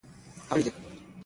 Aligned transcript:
هغه 0.49 0.61
کړېدی. 0.75 0.79